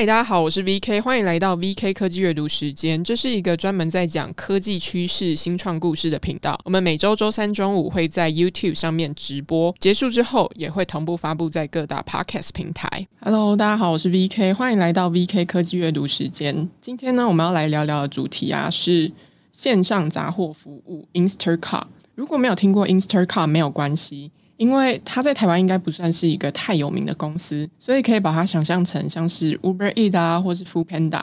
[0.00, 3.04] 嗨，大家好，我是 VK，欢迎来到 VK 科技阅读时间。
[3.04, 6.58] 这是一个专门在讲科技趋势、新创故事的频道。
[6.64, 13.06] 我们每周周三中午会在 YouTube 上面直播，结束之后也会同步发布在各大 Podcast 平台。
[13.20, 16.70] Hello，大家好，我是 VK，欢迎来到 VK 科技阅读时间。
[16.80, 19.12] 今天呢，我们要来聊聊的主题啊是
[19.52, 21.84] 线上杂货服务 Instacart。
[22.14, 24.30] 如果没有听过 Instacart，没有关系。
[24.60, 31.22] 因为它在台湾应该不算是一个太有名的公司，所以可以把它想象成像是 Uber Eats 啊，或是 Foodpanda。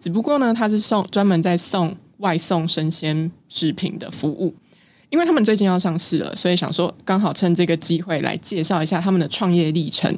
[0.00, 4.54] 只不过呢，它是送专门在送外送生鲜食品的服务。
[5.10, 10.16] 因为他们最近要上市了，所以想说刚好趁这个机会来介绍一下他们的创业历程，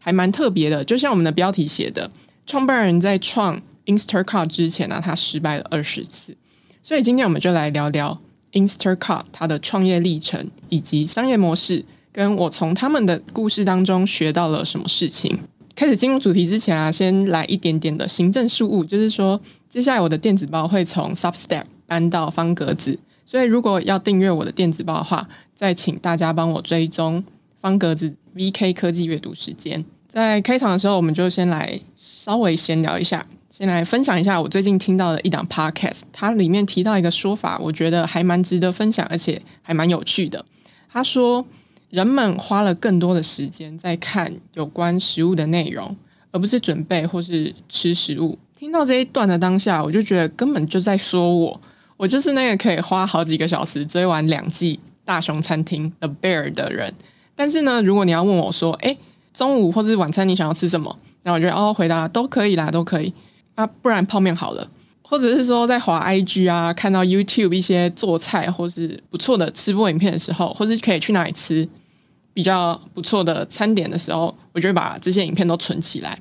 [0.00, 0.84] 还蛮特别的。
[0.84, 2.10] 就像我们的标题写的，
[2.44, 6.36] 创办人在创 Instacart 之前呢、他失败了二十次。
[6.82, 11.84] 所以今天我们就来聊聊 Instacart 它的创业历程以及商业模式。
[12.18, 15.38] 跟我从他们的故事当中学到了什么事情？
[15.76, 27.22] 开始进入主题之前啊，先来一点点的行政事务，就是说，接下来我的电子报会从 Substack 搬到方格子，所以如果要订阅我的电子报的话，再请大家帮我追踪
[27.60, 29.84] 方格子 VK 科技阅读时间。
[30.08, 33.24] 在开场的时候，我们就先来稍微闲聊一下，
[33.56, 40.44] 先来分享一下我最近听到的一档 Podcast，它里面提到一个说法，我觉得还蛮值得分享，而且还蛮有趣的。
[40.92, 41.46] 他说。
[41.90, 45.96] 人们花了更多的时间在看有关食物的内容，
[46.30, 48.38] 而不是准备或是吃食物。
[48.54, 51.60] 听到这一段的当下，我就觉得根本就在说我，
[51.96, 56.92] 我就是那个可以花好几个小时追完两季《大熊餐厅》的 Bear 的人。
[57.34, 58.98] 但是呢，如果你要问我说，诶，
[59.32, 60.98] 中午或是晚餐你想要吃什么？
[61.22, 63.14] 那我觉得哦，回答都可以啦，都可以
[63.54, 64.68] 啊，不然泡面好了。
[65.02, 71.66] 或者是说，在滑 IG 啊，看到 YouTube 一些做菜或是不错的吃播影片的时候，或是可以去哪里吃
[72.38, 76.16] 比较不错的餐点的时候，我就会把这些影片都存起来。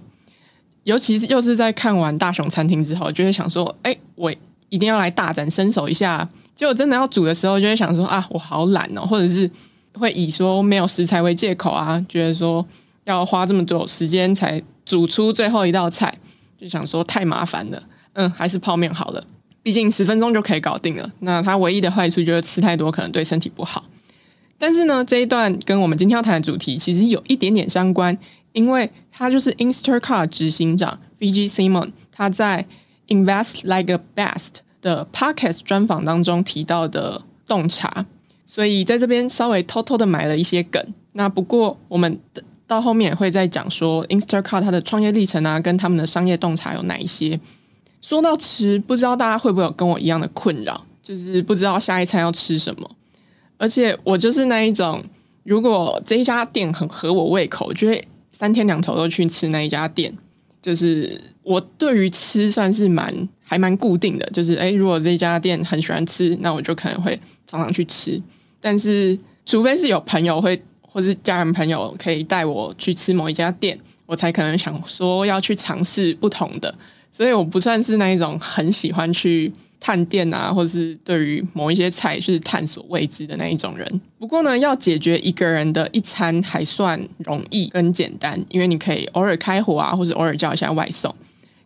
[0.82, 4.34] 尤其是又是在看完大熊餐厅之后，就会想说，哎，我
[4.70, 6.28] 一定要来大展身手一下。
[6.56, 9.48] 结果真的要煮的时候，就会想说，啊，我好懒哦，或者是
[9.94, 12.66] 会以说没有食材为借口啊，觉得说
[13.04, 16.12] 要花这么多时间才煮出最后一道菜，
[16.60, 17.84] 就想说太麻烦了。
[18.14, 19.24] 嗯，还是泡面好了，
[19.62, 21.08] 毕竟十分钟就可以搞定了。
[21.20, 23.84] 那它唯一的坏处就是吃太多可能对身体不好。
[24.58, 28.18] 但是呢，这一段跟我们今天要谈的主题其实有一点点相关，
[28.54, 32.66] 因为他就是 Instacart 执行长 V G Simon 他在
[33.08, 38.06] Invest Like a Best 的 Podcast 专访当中提到的洞察，
[38.46, 40.84] 所以在这边稍微偷偷的买了一些梗。
[41.14, 42.20] 那不过我们
[42.66, 47.40] 到后面也会再讲说 Instacart 它的创业历程啊，跟他们的商业洞察有哪一些。
[48.02, 52.90] 说到吃，不知道大家会不会有跟我一样的困扰，就是不知道下一餐要吃什么。
[53.58, 55.04] 而且我就是那一种，
[55.44, 60.16] 如果这一家店很合我胃口，就会三天两头都去吃那一家店。
[60.60, 68.22] 就是我对于吃算是蛮还蛮固定的，就是诶，如果这家店很喜欢吃，那我就可能会常常去吃。
[68.60, 76.74] 但是除非是有朋友会，或是家人朋友可以带我去吃某一家店，我才可能想说要去尝试不同的。
[77.12, 84.02] 所以我不算是那一种很喜欢去探店啊，或是对于某一些菜是探索未知的那一种人。
[84.18, 91.14] 不过呢，要解决一个人的一餐还算容易跟简单，因为你可以偶尔开火啊，或者偶尔叫一下外送。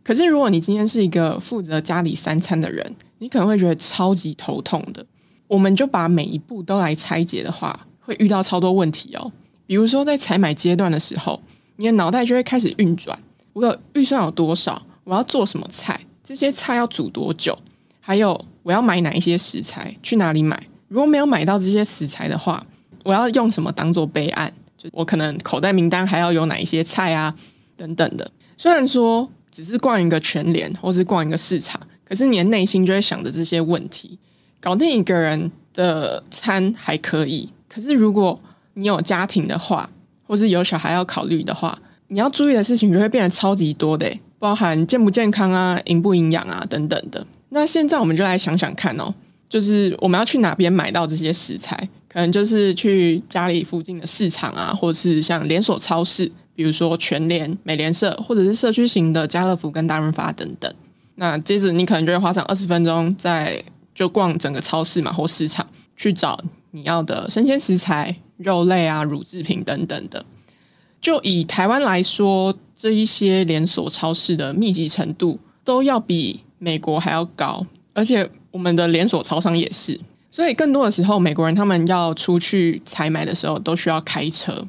[0.04, 5.06] 可是如果你今天是一个负责家里三餐的人，你可能会觉得超级头痛的。
[5.48, 9.32] 我们就把每一步都来拆解的话，会遇到超多问题哦。
[9.68, 11.40] 比如说在采买阶段的时候，
[11.78, 13.18] 你的脑袋就会开始运转，
[13.54, 14.82] 我有预算有多少？
[15.04, 16.00] 我要做什么菜？
[16.24, 17.58] 这些菜要煮多久？
[18.02, 19.96] 还有我要买哪一些食材？
[20.04, 20.62] 去哪里买？
[20.90, 22.66] 如果没有买到这些食材的话，
[23.06, 24.52] 我要用什么当做备案？
[24.78, 27.34] 就我可能口袋名单还要有哪一些菜啊？
[27.78, 28.30] 等等的。
[28.58, 34.18] 虽然说只是逛一个全联或是逛一个市场，可是你的内心就会想着这些问题。
[34.60, 38.40] 搞定一个人的餐还可以，可是如果
[38.74, 39.90] 你有家庭的话，
[40.28, 41.78] 或是有小孩要考虑的话，
[42.10, 44.12] 你要注意的事情就会变得超级多的。
[44.38, 47.26] 包含健不健康啊、营不营养啊等等的。
[47.54, 49.14] 那现在我们就来想想看哦，
[49.50, 51.78] 就是我们要去哪边买到这些食材？
[52.08, 60.74] 可能就是去家里附近的市场啊，或是像连锁超市，比如说全联、美廉社，或者是社区型的家乐福跟大润发等等。
[61.16, 63.64] 那接着你可能就会花上二十分钟，在
[63.94, 65.66] 就逛整个超市嘛或市场，
[65.96, 66.38] 去找
[66.72, 70.26] 你要的生鲜食材、肉类啊、乳制品等等的。
[71.00, 80.00] 就以台湾来说，这一些连锁超市的密集程度都要比美国还要高，而且我们的连锁超商也是。
[80.30, 84.68] 所以更多的时候，美国人他们要出去采买的时候都需要开车。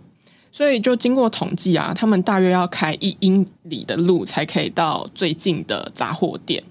[0.50, 6.64] 所以就经过统计啊，他们大约要开一英里的路才可以到最近的杂货店。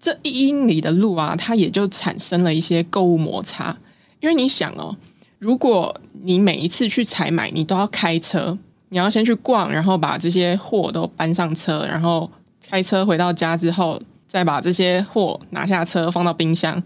[0.00, 3.76] 这一英里的路啊，它也就产生了一些购物摩擦。
[4.20, 4.96] 因为你想哦，
[5.38, 5.94] 如果
[6.24, 8.58] 你每一次去采买，你都要开车，
[8.90, 12.30] 你要先去逛，然后把这些货都搬上车，然后
[12.68, 16.80] 开车回到家之后，再把这些货拿下车放到冰箱，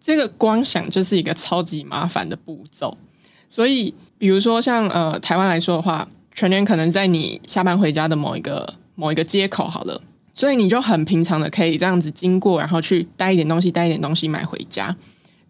[0.00, 2.96] 这个光想就是一个超级麻烦的步骤。
[3.48, 10.00] 所以，比如说像呃台湾来说的话，全年可能在你下班回家的某一个某一个街口好了，
[10.34, 14.96] 所以你就很平常的可以这样子经过，然后去带一点东西，带一点东西买回家。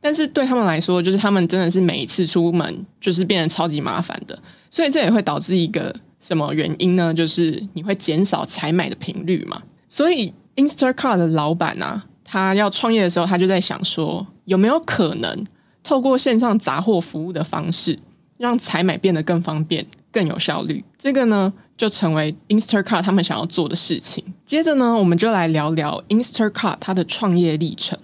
[0.00, 4.38] 但是对他们来说，就是他们真的是每一次出门就是变得超级麻烦的，
[4.70, 7.12] 所以这也会导致一个什么原因呢？
[7.12, 9.62] 就是你会减少采买的频率嘛。
[9.88, 15.47] 所以 Instacart 的老板啊，他要创业的时候，他就在想说，有没有可能？
[15.83, 17.99] 透过线上杂货服务的方式，
[18.39, 20.83] 让采买变得更方便、更有效率。
[20.97, 24.25] 这个呢，就成为 Instacart 他们想要做的事情。
[24.47, 27.99] 接着呢，我们就来聊聊 Instacart 它的创业历程。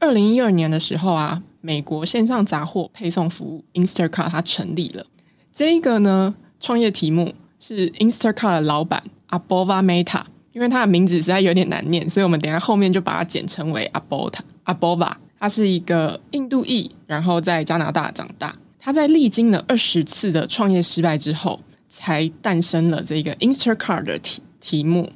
[0.00, 5.06] 二零一二年的时候啊，美国线上杂货配送服务 Instacart 它成立了。
[5.54, 10.22] 这一个呢，创业题目是 Instacart 的老板 Abova Meta
[10.56, 15.12] 因为他的名字实在有点难念，所以我们等下后面就把它简称为 Abota Abova。
[15.38, 18.56] 他是一个印度裔，然后在加拿大长大。
[18.80, 21.60] 他在历经了二十次的创业失败之后，
[21.90, 25.12] 才诞生了这个 Instacart 的题题目。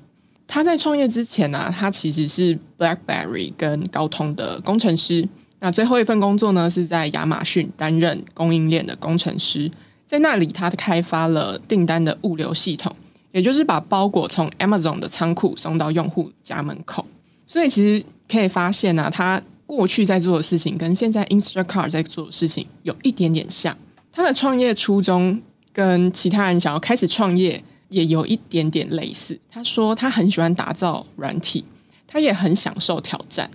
[0.46, 5.26] 他在创业之前呢、他其实是 BlackBerry 跟高通的工程师。
[5.60, 9.70] 那最后一份工作呢，是在亚马逊担任供应链的工程师。
[10.06, 12.94] 在那里，他开发了订单的物流系统，
[13.32, 17.06] 也就是把包裹从 Amazon 的仓库送到用户家门口。
[17.46, 19.42] 所以，其实可以发现呢、他。
[19.70, 23.78] 过去在做的事情跟现在 Instacart 在做的事情有一点点像，
[24.10, 25.40] 他的创业初衷
[25.72, 29.38] 跟其他人想要开始创业也有一点点类似。
[29.48, 31.64] 他说他很喜欢打造软体，
[32.08, 33.48] 他也很享受挑战。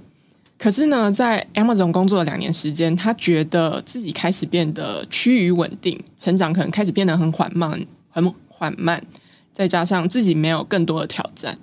[0.57, 9.05] 可是呢，在 Amazon 工作了两年时间，他觉得自己开始变得趋于稳定，成长可能开始变得很缓慢，很缓慢，
[9.55, 11.57] 再加上自己没有更多的挑战，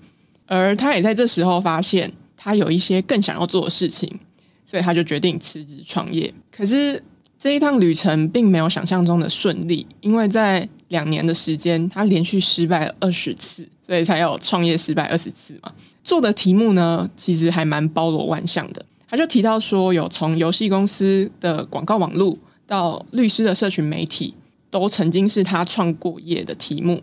[0.46, 4.18] 而他也在这时候发现他有一些更想要做的事情。
[4.64, 6.32] 所以他就决定辞职创业。
[6.50, 7.02] 可是
[7.38, 15.70] 这一趟旅程并没有想象中的顺利，因为在两年的时间，他连续失败了二十次，所以才有创业失败二十次嘛。
[16.02, 18.82] 做的题目呢，其实还蛮包罗万象的。
[19.06, 24.34] 他就提到说，有从游戏公司的广告网络到律师的社群媒体，
[24.70, 27.02] 都曾经是他创过业的题目。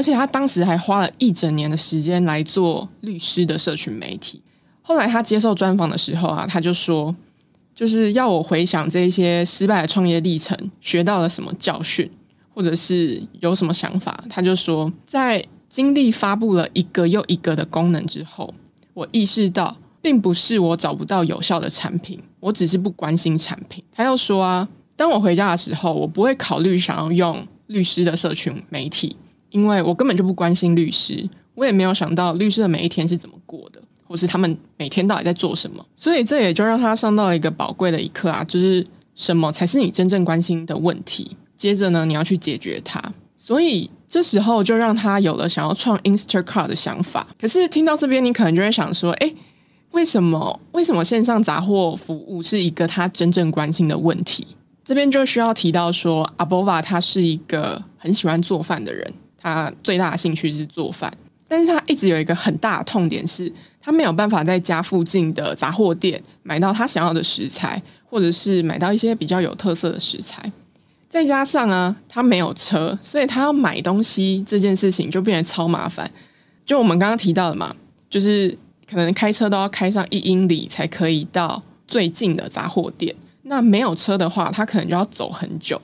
[0.00, 4.40] 而且他当时还花了一整年的时间来做律师的社群媒体。
[4.80, 7.14] 后来他接受专访的时候啊，他就说，
[7.74, 12.10] 就是要我回想这些失败的创业历程，学到了什么教训，
[12.54, 14.24] 或者是有什么想法。
[14.30, 18.54] 他就说，在经历发布了一个又一个的功能之后，
[18.94, 23.84] 我意识到，并不是我找不到有效的产品，我只是不关心产品。
[23.92, 24.66] 他又说啊，
[24.96, 29.14] 当我回家的时候，我不会考虑想要用律师的社群媒体，
[29.50, 33.80] 因为我根本就不关心律师，我也没有想到律师的每一天是怎么过的。
[34.10, 35.86] 或是他们每天到底在做什么？
[35.94, 41.36] 所以这也就让他上到了一个宝贵的一课啊，就是什么才是你真正关心的问题。
[41.56, 43.00] 接着呢，你要去解决它。
[43.36, 47.24] 所以这时候就让他有了想要创 Instacart 的想法。
[47.40, 49.32] 可是听到这边，你可能就会想说：诶，
[49.92, 50.58] 为什么？
[50.72, 54.44] 为什么线上杂货服务是一个他真正关心的问题？
[54.84, 61.12] 这边就需要提到说，Abova 他是一个很喜欢做饭的人，他最大的兴趣是做饭，
[61.48, 63.52] 但是他一直有一个很大的痛点是。
[63.82, 70.52] 他没有办法在家附近的杂货店买到他想要的食材，或者是买到一些比较有特色的食材。
[71.08, 76.10] 再加上啊，他没有车，所以他要买东西这件事情就变得超麻烦。
[76.66, 77.74] 就我们刚刚提到的嘛，
[78.10, 78.54] 就是
[78.86, 83.16] 可能开车都要开上一英里才可以到最近的杂货店。
[83.44, 85.80] 那没有车的话，他可能就要走很久。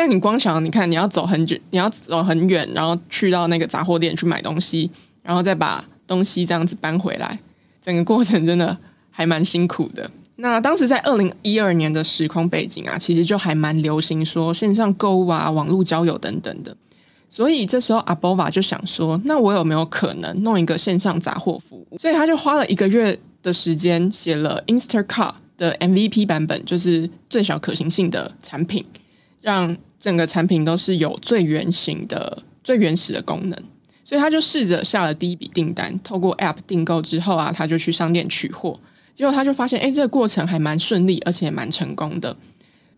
[0.00, 4.90] 但你光想，你看你要走很久，你要走很远，然后去到那个杂货店去买东西，
[5.22, 5.84] 然后再把。
[6.06, 7.38] 东西这样子搬回来，
[7.80, 8.76] 整个过程真的
[9.12, 10.10] 还蛮辛苦的。
[10.34, 16.76] 那当时在二零一二年的时空背景啊，其实就还蛮流行说线上购物啊、网络交友等等的。
[17.28, 21.96] 所以这时候阿波瓦就想说，那我有没有可能弄一个线上杂货服务？
[21.96, 28.84] 所以他就花了一个月的时间写了 Instacart 的 MVP 版本，就是最小可行性的产品，
[29.40, 33.62] 让整个产品都是有最原型的、最原始的功能。
[34.02, 38.80] 所以他就试着下了第一笔订单，透过 App 订购之后啊，他就去商店取货，
[39.14, 42.36] 结果他就发现，哎，这个过程还蛮顺利，而且蛮成功的。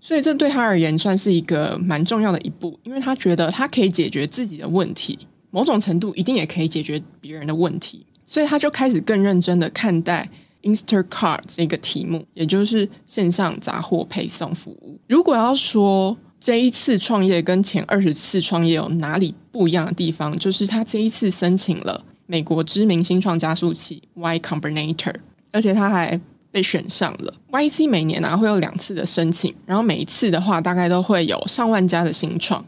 [0.01, 5.19] 所以这对他而言算是一个蛮重要的一步，因为他觉得他可以解决自己的问题，
[5.51, 10.27] 某种程度一定也可以解决别人的问题，所以他就开始更认真的看待
[10.63, 14.99] Instacart 这个题目，也就是线上杂货配送服务。
[15.09, 25.15] 如果要说这一次创业跟前二十次创业有哪里不一样的地方，就是他这一次申请了美国知名新创加速器 Y Combinator，
[25.53, 26.21] 而且他还。
[26.53, 32.63] 被选上了，YC 每年啊会有两次的申请，然后每一次的话大概都会有上万家的新创，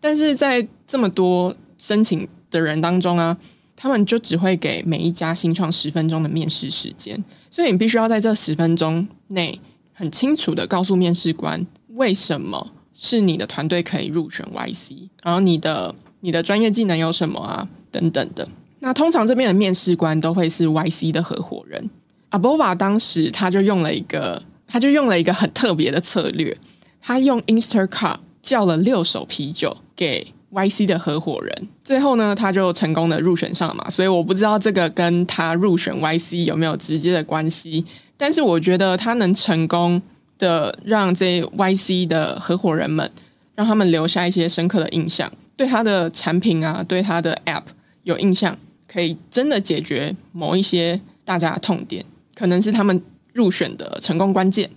[0.00, 3.38] 但是在这么多申请的人当中啊，
[3.76, 9.60] 他们就只会给每一家新创十分钟的面试时间，所以你必须要在这十分钟内
[9.92, 18.48] 很清楚的告诉面试官为什么是你的团队可以入选 YC，然后你的你的专业技能有什么啊等等的。
[18.80, 21.88] 那通常这边的面试官都会是 YC 的合伙人。
[22.30, 26.56] Abova 当时他就用了一个，他就用了一个很特别的策略，
[27.00, 33.88] 他用 Instacart 叫了六手啤酒给 YC 的合伙人，最后呢，他就成功的入选上了嘛。
[33.88, 37.84] 所以我不知道这个跟他入选 YC 有没有直接的关系，
[38.16, 40.00] 但是我觉得他能成功
[40.38, 43.10] 的让这 YC 的合伙人们，
[43.54, 47.64] 让他们留下一些深刻的印象，对他的产品啊，对他的 App
[48.04, 52.04] 有印象，可以真的解决某一些大家的痛点。
[52.34, 53.02] 可能是他们
[53.32, 54.70] 入选的成功关键，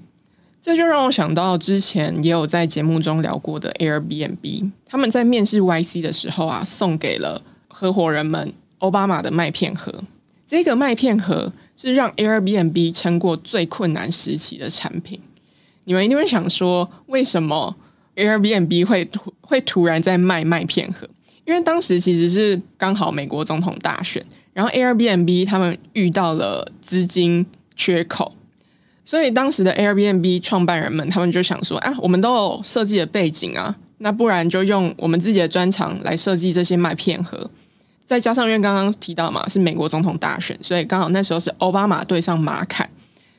[0.60, 10.04] 这就让我想到之前也有在节目中聊过的 Airbnb，他们在面试 YC 的时候啊，送给了合伙人们欧巴马的麦片盒。
[10.48, 15.22] 这个麦片盒是让 Airbnb 撑过最困难时期的产品。
[15.86, 17.76] 你们一定会想说，为什么
[18.16, 21.08] Airbnb 会突会突然在卖麦片盒？
[21.46, 24.26] 因为当时其实是刚好美国总统大选。
[24.54, 28.36] 然后 Airbnb 他们遇到了资金缺口，
[29.06, 37.50] 所以当时的 Airbnb 创办人们他们就想说：啊，我们都有设计的背景啊，那不然就用我们自己的专长来设计这些麦片盒。
[38.06, 42.90] 再加上因为刚刚提到嘛，是美国总统大选，所以刚好那时候是奥巴马对上马侃，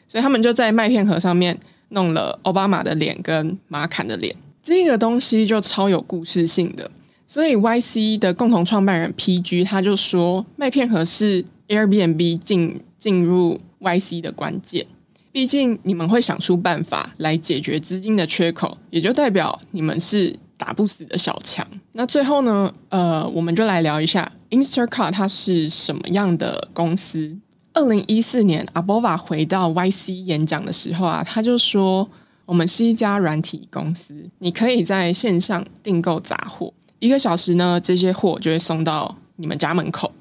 [0.09, 1.59] 所以他们就在麦片盒上面
[1.93, 6.91] 弄了奥巴马的脸跟马侃的脸，这个东西就超有故事性的。
[7.27, 14.87] 所以，YC 的共同创办人 PG 他就说，麦片盒是 Airbnb 进进入 YC 的关键。
[15.31, 21.67] 毕竟，你们会想出办法来解决资金的缺口，也就代表你们是打不死的小强。
[21.93, 27.35] 那最后呢，呃，我们就来聊一下 Instacart 它是什么样的公司。
[27.75, 32.07] 二零一四年，Abova 回到 YC 演讲的时候啊，他就说，
[32.45, 36.73] 我们是一家软体公司，你可以在线上订购杂货。
[36.99, 40.13] 一个小时呢，这些货就会送到你们家门口，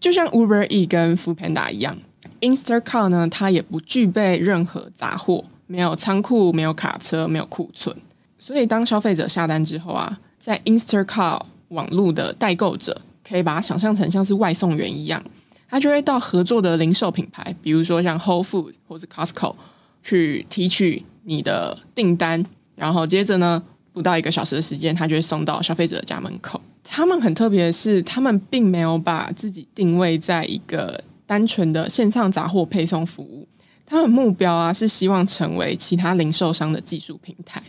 [0.00, 1.96] 就像 Uber E 跟 Foodpanda 一样。
[2.40, 7.96] Instacart 呢，它也不具备任何杂货，没有仓库，没有卡车，没有库存。
[8.38, 15.22] 所以当消费者下单之后啊，在 Instacart 网络的代购者可以把它想象成像是外送员一样，
[15.68, 19.54] 他就会到合作的零售品牌，比如说像 Whole Foods 或是 Costco
[20.02, 22.44] 去提取你的订单，
[22.74, 26.60] 然后接着呢，不到一个小时的时间，他就会送到消费者的家门口。
[26.84, 33.48] 他们很特别的是，他们并没有把自己定位在一个单纯的线上杂货配送服务。
[33.84, 37.62] 他们目标啊，是希望成为其他零售商的技术平台，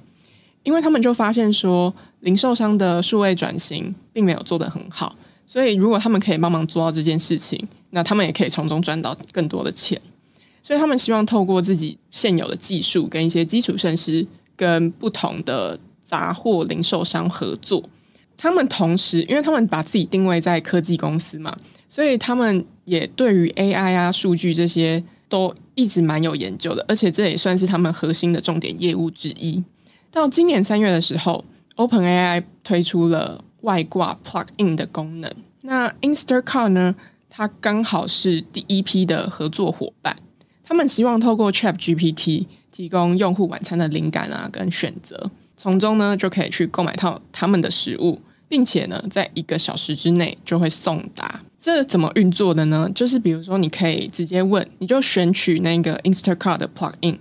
[0.64, 5.16] 因为他们就发现说，零售商的数位转型并没有做得很好。
[5.46, 10.02] 所以，如果他们可以帮忙做到这件事情，那他们也可以从中赚到更多的钱。
[10.62, 15.80] 所以，他们希望透过自己现有的技术跟一些基础设施，跟不同的。
[16.08, 17.84] 杂货零售商合作，
[18.38, 21.54] 他们同时，因为他们把自己定位在科技公司嘛，
[21.90, 29.62] 所以他们也对于 AI 啊、数据这些都一直蛮有研究的，而且这也算是他们核心的重点业务之一。
[30.10, 31.44] 到今年三月的时候
[31.76, 35.30] ，OpenAI 推出了外挂 Plug-in 的功能。
[35.64, 36.96] 那 Instacart 呢，
[37.38, 40.18] 它刚好是第一批的合作伙伴，
[40.64, 45.30] 他们希望透过 ChatGPT 提供用户晚餐的灵感啊跟选择。
[45.56, 51.42] 从中呢，就可以去购买到他们的食物，并且呢，在一个小时之内就会送达。
[51.60, 52.90] 这怎么运作的呢？
[52.96, 57.20] 就是比如说，你可以直接问，你就选取那个 Instacart 的 plugin，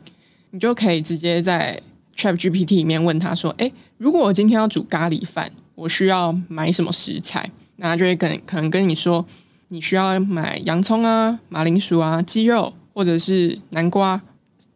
[0.53, 1.83] 你就可以直接在
[2.17, 9.23] ChatGPT 里面问他说：“诶，如果我今天要煮咖喱饭，我需要买什么食材？”那他就会跟可能跟你说，
[9.69, 14.21] 你需要买洋葱啊、马铃薯啊、鸡肉，或者是南瓜，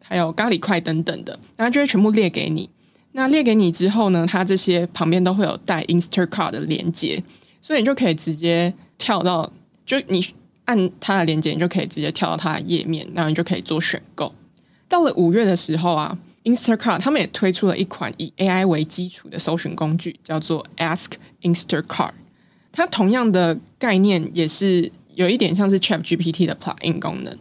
[0.01, 2.69] 还有咖喱块等等的，然后就会全部列给你。
[3.13, 7.23] 那列给你之后呢，它这些旁边都会有带 Instacart 的连接，
[7.61, 9.51] 所以你就可以直接跳到，
[9.85, 10.25] 就你
[10.65, 14.33] 按它的连接，你就可以直接跳到它的页面，然后你就可以做选购。
[14.87, 22.11] 到了五月的时候啊 Instacart 他们也推出了一款以 AI 为基础的搜寻工具，叫做 Ask Instacart。
[22.71, 27.37] 它同样的概念也是有一点像是 ChatGPT 的 plugin 功能，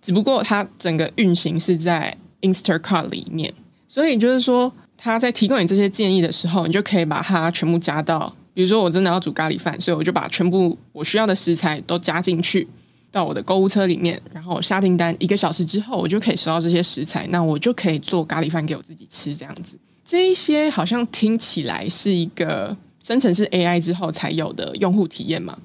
[0.00, 3.52] 只不过它整个运行是在 Instacart 里面。
[3.88, 12.66] 所以就是说，它在提供你这些建议的时候，你就可以把它全部加到，比如说我真的要煮咖喱饭，所以我就把全部我需要的食材都加进去。
[13.10, 19.78] 到我的购物车里面，然后下订单，一个小时之后，我就可以收到这些食材，那我就可以做咖喱饭给我自己吃，这样子。
[20.02, 25.58] 这一些好像听起来是一个生成式 AI 之后才有的用户体验嘛。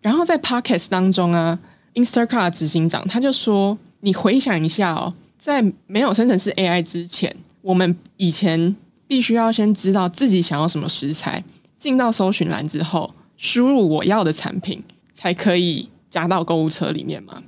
[0.00, 1.58] 然后在 Podcast 当中啊
[1.94, 8.76] ，Instacart 执行长他就说：“你回想一下哦，在没有生成式 AI 之前，我们以前
[9.06, 11.42] 必须要先知道自己想要什么食材，
[11.78, 14.82] 进到搜寻栏之后，输入我要的产品，
[15.14, 17.42] 才可以。”加到购物车里面嘛？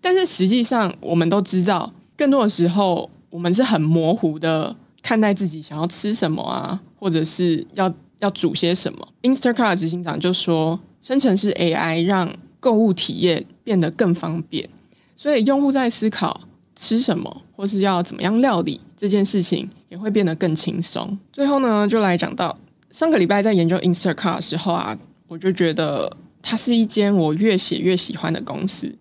[0.00, 9.08] 但是实际上，我们都知道，更多的时候，我们是很模糊的看待自己想要吃什么啊，或者是要要煮些什么。
[9.22, 14.68] Instacart 执行长就说，生成式 AI 让购物体验变得更方便，
[15.14, 16.40] 所以用户在思考
[16.74, 21.18] 吃什么或是要怎么样料理这件事情，也会变得更轻松。
[21.32, 22.58] 最后呢，就来讲到
[22.90, 26.16] 上个礼拜在研究 Instacart 的时候啊，我就觉得。
[26.48, 28.94] 它是一间我越写越喜欢的公司，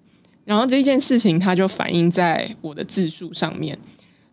[0.45, 3.77] 然后这件事情它就反映在我的字数上面。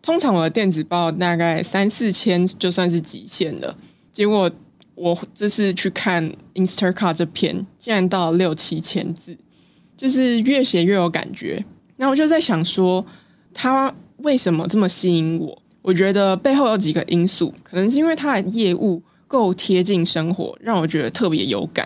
[0.01, 3.75] 通常我的电子报大概三四千就算是极限了，
[4.11, 4.49] 结果
[5.03, 9.35] 我这次去看 Instacart 这篇，竟然到六七千字，
[9.97, 11.65] 就是越写越有感觉。
[11.97, 13.05] 那我就在想说，
[13.53, 15.61] 它为什么这么吸引我？
[15.81, 21.85] 我觉得背后有几个因素，可能是因为它的业务够贴近生活，让我觉得特别有感。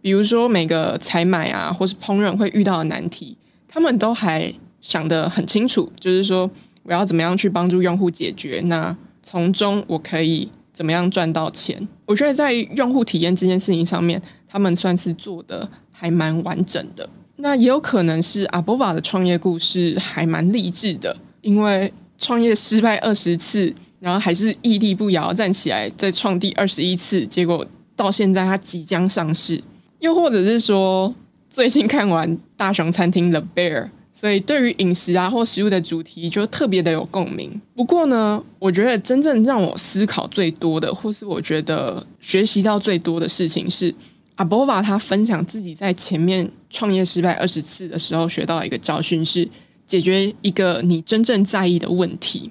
[0.00, 3.36] 比如说每个采买啊，或是烹饪会遇到的难题，
[3.68, 6.50] 他们都还想得很清楚，就是说
[6.84, 11.88] 我要怎么样去帮助用户解决，那从中我可以怎么样赚到钱？
[12.04, 17.08] 我觉得在用户体验这件事情上面，他们算是做得还蛮完整的。
[17.36, 29.64] 那也有可能是 ABOVA 的创业故事还蛮励志的，因为创业失败二十次，然后还是屹立不摇站起来再创第二十一次，结果到现在他即将上市。
[30.00, 31.14] 又或者是说，
[31.48, 37.60] 最近看完《大熊餐厅》The Bear，所以对于饮食啊或食物的主题就特别的有共鸣。
[37.74, 43.94] 不过呢，我觉得真正让我思考最多的，或是我觉得学习到最多的事情是
[44.38, 49.46] ，ABOVA 他分享自己在前面创业失败二十次的时候学到一个教训是，
[49.86, 52.50] 解决一个你真正在意的问题。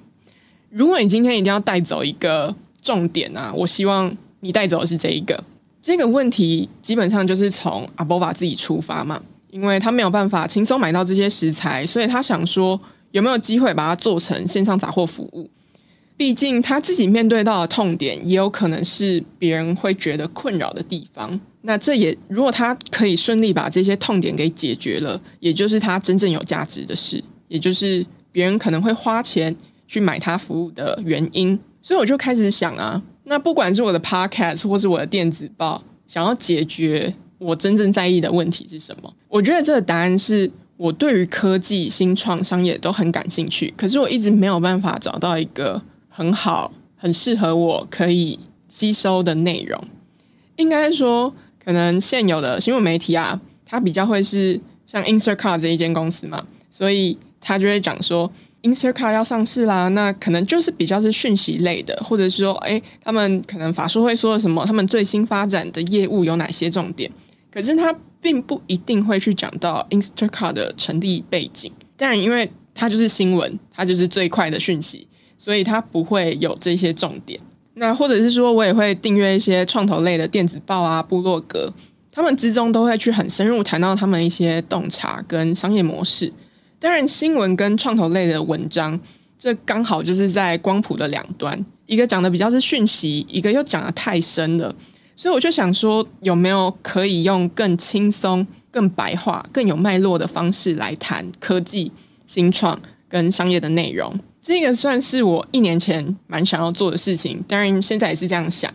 [0.70, 5.42] 如果你今天一定要带走一个重点啊，我希望你带走的是这一个。
[5.82, 12.80] 这个问题基本上就是从 ABOVA 自己出发嘛，因为他没有办法轻松买到这些食材，所以他想说
[13.12, 15.50] 有没有机会把它做成线上杂货服务。
[16.16, 21.38] 毕竟他自己面对到的痛点，也有可能是别人会觉得困扰的地方。
[21.60, 29.54] 那这也如果他可以顺利把这些痛点给解决了，也就是他真正有价值的事，也就是别人可能会花钱
[29.86, 31.58] 去买他服务的原因。
[31.82, 33.02] 所以我就开始想啊。
[33.24, 39.12] 那不管是我的 podcast 或是我的电子报，想要解决我真正在意的问题是什么？
[39.28, 49.82] 我觉得这个答案是我对于科技、新创、商业都很感兴趣，可是我一直没有办法找到一个很好、很适合我可以吸收的内容。
[50.56, 58.30] 应该说，可能现有的新闻媒体啊，它比较会是像 i n s t a c a r 这一间公司嘛，所以他就会讲说。
[58.62, 67.08] i n s t a c a r 要上市啦，那可能就是比较是讯息类的，或者是说，哎，他们可能法术会说什么，他们最新发展的业务有哪些重点？
[67.56, 67.90] 可是他
[68.20, 71.72] 并不一定会去讲到 Instacart 的成立背景。
[71.96, 77.40] 当然，因为它就是新闻，它就是最快的讯息，所以它不会有这些重点。
[77.72, 81.72] 那或者是说我也会订阅一些创投类的电子报啊、部落格，
[82.12, 86.30] 他们之中都会去很深入谈到他们一些洞察跟商业模式。
[86.78, 89.00] 当然，新闻跟创投类的文章，
[89.38, 94.74] 这刚好就是在光谱的两端，一个讲的比较是讯息，一个又讲的太深了，
[95.16, 101.90] 所以我就想说，有没有可以用更轻松、更白话、更有脉络的方式来谈科技、
[102.26, 104.20] 新创跟商业的内容？
[104.40, 108.72] 这个算是我一年前蛮想要做的事情，当然现在也是这样想。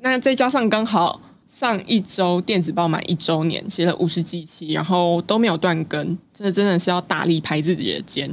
[0.00, 1.22] 那再加上刚好。
[1.48, 8.28] 上一周电子报满一周年，写了五十几期，然后都没有断更，这真的是要大力拍自己的肩，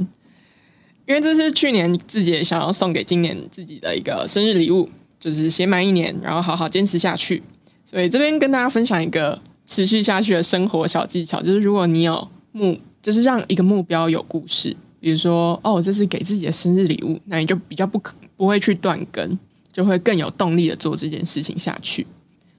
[1.06, 4.90] 因为这是去年自己也想要送给今年自己的一个生日礼物，
[5.24, 7.42] 就是写满一年，然后好好坚持下去。
[7.82, 14.76] 所以这边跟大家分享一个持续下去的生活小技巧，就是如果你有目，就是让一个目标有故事。
[15.00, 19.38] 比如说哦，这是给自己的生日礼物，那你就比较不可不会去断更，
[19.72, 22.06] 就会更有动力的做这件事情下去。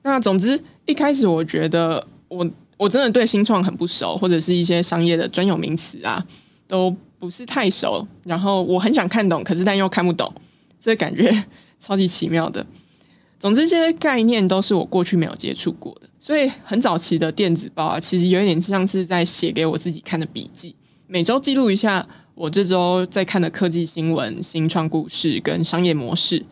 [0.01, 6.25] 那总之一开始我觉得我我真的对新创很不熟，或者是一些商业的专有名词啊
[6.67, 10.31] 都不是太熟，然后我很想看懂，可是但又看不懂，
[10.79, 11.31] 这感觉
[11.79, 12.65] 超级奇妙的。
[13.39, 20.75] 总之这些概念都是我过去没有接触过的，所以很早期的电子报啊，其实有一点像是在写给我自己看的笔记，
[21.07, 22.07] 每周记录一下。
[22.35, 26.45] 我这周在看的科技新闻、新创故事跟商业模式，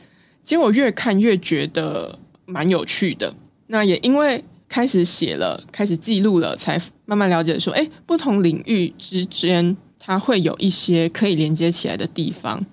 [0.45, 3.35] 结果越看越觉得蛮有趣的。
[3.67, 12.65] 那也因为开始写了、开始记录了，才慢慢了解说，哎，不同领域之间它会有一些可以连接起来的地方。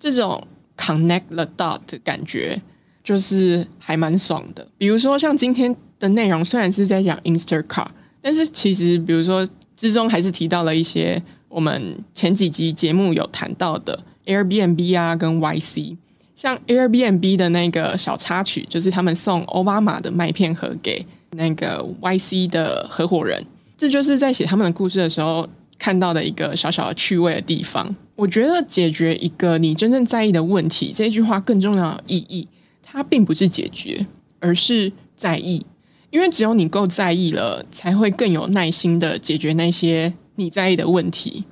[0.00, 0.44] 这种
[0.76, 2.60] connect the dot 的感觉，
[3.02, 4.66] 就是还蛮爽的。
[4.78, 7.88] 比如说，像今天的内容虽然是在讲 Instacart，
[8.20, 11.22] 但是其实比如说之中还是提到了一些。
[11.48, 15.96] 我们前几集节目有谈到的 Airbnb 啊，跟 YC，
[16.34, 23.42] 像 Airbnb 的那个小插曲，就是他们送奥巴马的麦片盒给那个 YC 的合伙人，
[23.78, 27.94] 这就是在写他们的故事的时候看到的一个小小的趣味的地方。
[28.14, 32.48] 我觉得解决一个你真正在意的问题，这句话更重要的意义，
[32.82, 34.06] 它并不是解决，
[34.40, 35.64] 而是在意，
[36.10, 40.14] 因为只有你够在意了，才会更有耐心的解决那些。
[40.38, 41.44] 你在意的问题，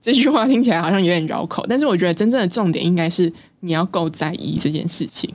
[0.00, 5.30] 这句话听起来好像有点绕口，但是我觉得真正的重点应该是你要够在意这件事情。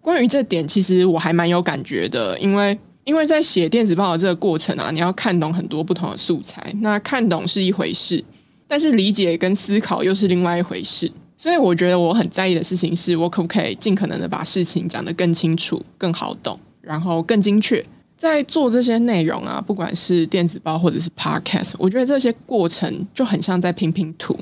[0.00, 8.24] 关于这点，其实我还蛮有感觉的，因为因为在写电子报的这个过程啊，你要看懂很多不同的素材，那看懂是一回事，
[8.66, 11.10] 但是理解跟思考又是另外一回事。
[11.36, 17.84] 所以我觉得我很在意的事情是，我可不可以尽可能的把事情讲得更清楚、更好懂，然后更精确。
[18.16, 24.38] 在做这些内容啊，不管是电子报或者是 podcast，我觉得这些过程就很像在拼拼图，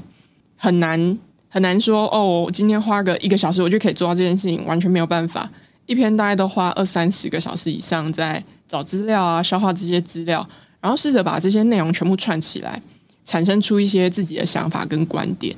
[0.56, 2.42] 很难很难说哦。
[2.42, 5.50] 我今天花个一个小时，我就可以做到这件事情，完全没有办法。
[5.86, 10.48] 一篇大概都花二三十个小时以上，在找资料啊，消化这些资料，
[10.80, 12.80] 然后试着把这些内容全部串起来，
[13.24, 15.54] 产生出一些自己的想法跟观点。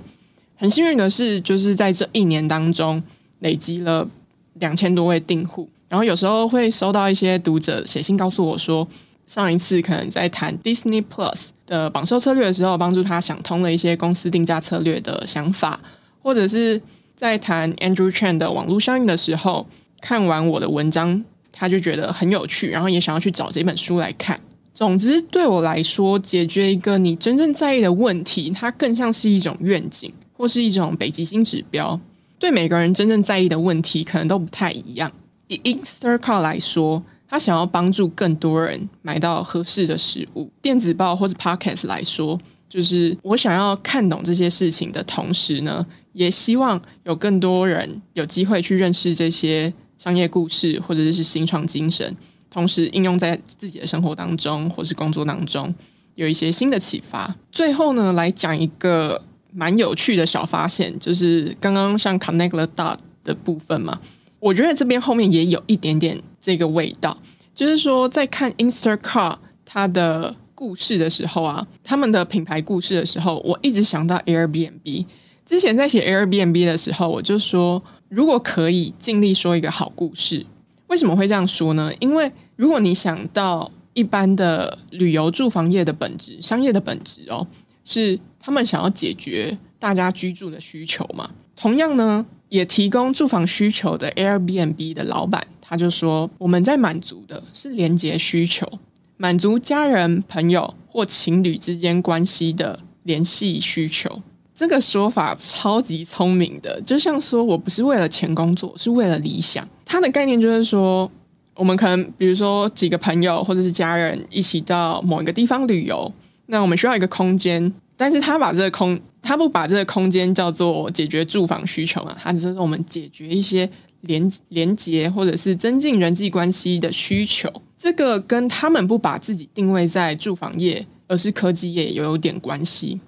[0.56, 3.02] 很幸运的是，就是在这一年当中，
[3.40, 4.08] 累积了
[4.54, 5.68] 两千多位订户。
[5.88, 8.86] 然后有时候会收到一些读者写信告诉我说，
[9.26, 15.78] 上一次可能在谈 Disney Plus 的绑售策略的时候，帮助他想通了一些公司定价策略的想法，
[16.22, 16.80] 或者是
[17.14, 19.66] 在谈 Andrew Chan 的网络效应的时候，
[20.04, 24.38] 看完我的文章，他就觉得很有趣，然后也想要去找这本书来看。
[24.74, 31.98] 总之，对我来说，解决一个你真正在意的问题，它更像是一种愿景，或是一种北极星指标。
[32.38, 35.10] 对每个人真正在意的问题，可能都不太一样。
[35.48, 42.38] 以 Instacart 来说，他想要帮助更多人买到合适的食物；电子报或者 Podcast 来说，
[42.68, 49.72] 就是我想要看懂这些事情的同时呢，也希望有更多人有机会去认识这些
[50.04, 52.14] 商业故事或者是新创精神，
[52.50, 55.74] 同时应用在自己的生活当中或是工作当中，
[56.14, 57.34] 有一些新的启发。
[57.50, 63.98] 最后呢，来讲一个蛮有趣的小发现，就是刚刚像 Connect the Dot 的部分嘛。
[64.40, 67.16] 我觉得这边后面也有一点点这个味道，
[67.54, 75.06] 就是说在看 Instacart 它的故事的时候啊，他们的品牌故事的时候，我一直想到 Airbnb。
[75.46, 77.82] 之前在写 Airbnb 的时候，我就说，
[78.14, 80.46] 如果可以尽力说一个好故事，
[80.86, 81.92] 为什么会这样说呢？
[81.98, 87.46] 因为如果你想到一般的旅游住房业的本质、商业的本质哦，
[87.84, 91.30] 是他们想要解决大家居住的需求嘛。
[91.56, 92.24] 同样呢。
[92.50, 98.70] 也提供住房需求的 Airbnb 的老板，他就说：“我们在满足的是连接需求，
[99.16, 104.22] 满足家人、朋友或情侣之间关系的联系需求。”
[104.54, 109.68] 这个说法超级聪明的，就像说我不是为了钱工作，是为了理想。
[109.84, 111.10] 他的概念就是说，
[111.56, 116.10] 我们可能比如说几个朋友或者是家人一起到某一个地方旅游，
[116.46, 117.74] 那我们需要一个空间。
[117.96, 123.68] 但是他把这个空，他不把这个空间叫做解决住房需求啊，他只是我们解决一些
[124.02, 127.48] 连连接或者是增进人际关系的需求。
[127.78, 133.00] 这个跟他们不把自己定位在住房业，而是科技业有点关系。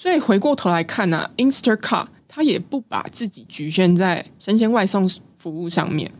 [0.00, 6.10] 所以回过头来看呢，，Instacart 他也不把自己局限在生鲜外送服务上面，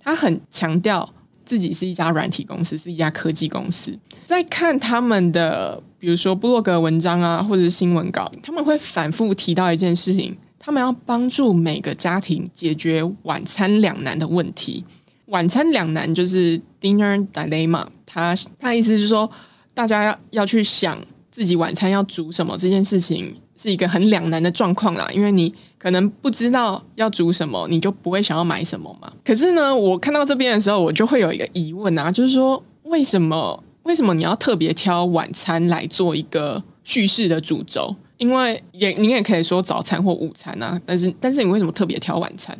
[0.00, 1.12] 他很强调。
[1.44, 3.96] 自己是一家软体公司，是一家科技公司。
[4.24, 14.84] 在看他们的，比如说布洛格文章啊，或者是新闻稿，他们会反复提到一件事情：他们要帮助每个家庭解决晚餐两难的问题。
[15.26, 17.86] 晚餐两难就是 dinner dilemma。
[18.04, 19.30] 他他意思是说，
[19.72, 20.98] 大家要要去想
[21.36, 29.12] 自己晚餐要煮什么这件事情是一个很两难的状况啦，因为你可能不知道要煮什么，你就不会想要买什么嘛。
[29.22, 37.94] 可是呢，我看到这边的时候，我就会有一个疑问啊，就是说为什么为什么你要特别挑晚餐来做一个叙事的主轴？
[38.16, 42.56] 因为也你也可以说早餐或午餐啊，但是但是你为什么特别挑晚餐？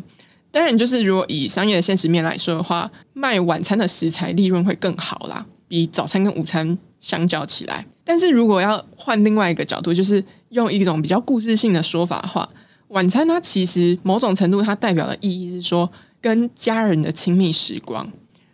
[0.51, 7.87] 当然，就是如果以商业的现实面来说的话，卖晚餐的食材利润会更好啦，比早餐跟午餐相较起来。
[8.05, 12.49] 但是如果要换另外一个角度，就是用一种比较故事性的说法的话，
[12.89, 18.09] 晚餐它其实某种程度它代表的意义是说跟家人的亲密时光，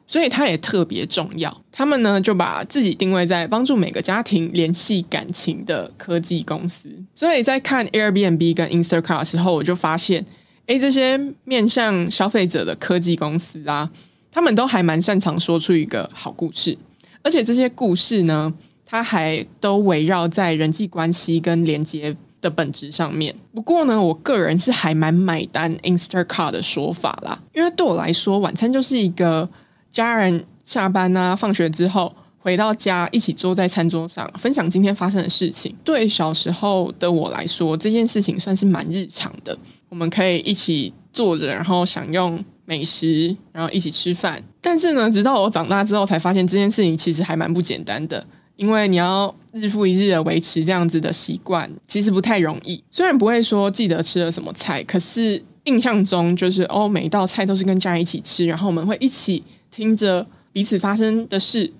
[0.06, 1.62] 所以它也特别重要。
[1.70, 6.88] 他们呢就把自己定位在帮助每个家庭联系感情的科技公司。
[7.14, 10.24] 所以在看 Airbnb 跟 Instacart 的时候，我就发现，
[10.66, 13.90] 诶，这些面向消费者的科技公司啊，
[14.30, 16.76] 他们都还蛮擅长说出一个好故事，
[17.22, 18.52] 而且这些故事呢。
[18.84, 23.34] 它还都围绕在人际关系跟连接的本质上面。
[23.54, 29.48] 不过呢，我个人是还蛮买单 Instacart 的说法啦，因为对我来说，晚餐就是一个
[29.90, 35.74] 家人下班啊、放学之后回到家，一起坐在餐桌上分享今天发生的事情。
[35.82, 39.56] 对小时候的我来说，这件事情算是蛮日常的。
[39.88, 44.42] 我们可以一起坐着，然后享用美食，然后一起吃饭。
[44.60, 48.24] 但是呢，直到我长大之后，才发现这件事情其实还蛮不简单的。
[48.56, 52.82] 因为你要日复一日的维持这样子的习惯，其实不太容易。
[52.90, 61.72] 虽然不会说记得吃了什么菜，可是印象中就是哦，每一道菜都是跟家人一起吃，然后我们会一起听着彼此发生的事。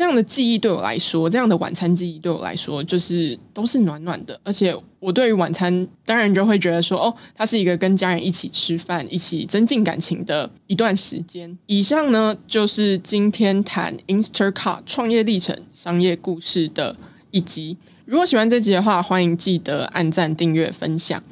[0.00, 4.40] 这样的记忆对我来说，这样的晚餐记忆对我来说，就是都是暖暖的。
[4.42, 11.54] 而且我对于晚餐，当然就会觉得说，哦，它是一个跟家人一起吃饭、一起增进感情的一段时间。
[11.66, 16.96] 以上呢，就是今天谈 Instacart 创业历程、商业故事的
[17.30, 17.76] 一集。
[18.06, 21.22] 如果喜欢这集的话，欢迎记得按赞、订阅、分享，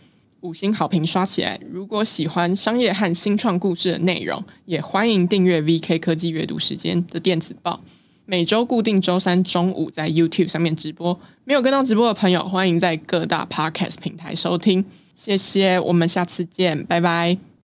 [0.42, 1.58] 五星好评刷起来。
[1.72, 7.80] 如果喜欢商业和新创故事的内容，也欢迎订阅 VK 科技阅读时间的电子报。
[8.30, 14.84] 每周固定周三中午在 YouTube 上面直播，没有跟到直播的朋友，欢迎在各大 Podcast 平台收听。
[15.14, 17.47] 谢谢，我们下次见，拜拜。